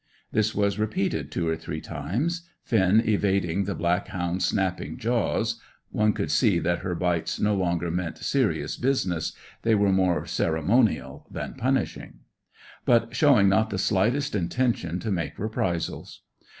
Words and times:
This 0.31 0.55
was 0.55 0.79
repeated 0.79 1.29
two 1.29 1.47
or 1.47 1.55
three 1.55 1.79
times, 1.79 2.49
Finn 2.63 3.03
evading 3.05 3.65
the 3.65 3.75
black 3.75 4.07
hound's 4.07 4.45
snapping 4.45 4.97
jaws 4.97 5.61
(one 5.91 6.11
could 6.13 6.31
see 6.31 6.57
that 6.57 6.79
her 6.79 6.95
bites 6.95 7.39
no 7.39 7.53
longer 7.53 7.91
meant 7.91 8.17
serious 8.17 8.77
business; 8.77 9.33
they 9.61 9.75
were 9.75 9.91
more 9.91 10.25
ceremonial 10.25 11.27
than 11.29 11.53
punishing), 11.53 12.21
but 12.83 13.15
showing 13.15 13.47
not 13.47 13.69
the 13.69 13.77
slightest 13.77 14.33
intention 14.33 14.99
to 14.99 15.11
make 15.11 15.37
reprisals. 15.37 16.21